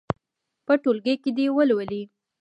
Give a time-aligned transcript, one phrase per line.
[0.65, 2.01] په ټولګي کې دې یې ولولي.